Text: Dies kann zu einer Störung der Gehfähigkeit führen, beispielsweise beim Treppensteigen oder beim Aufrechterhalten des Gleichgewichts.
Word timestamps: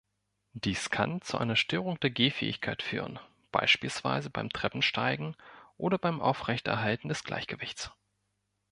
Dies 0.53 0.89
kann 0.89 1.21
zu 1.21 1.37
einer 1.37 1.55
Störung 1.55 1.99
der 1.99 2.09
Gehfähigkeit 2.09 2.81
führen, 2.81 3.19
beispielsweise 3.51 4.31
beim 4.31 4.49
Treppensteigen 4.49 5.35
oder 5.77 5.99
beim 5.99 6.21
Aufrechterhalten 6.21 7.07
des 7.07 7.23
Gleichgewichts. 7.23 7.91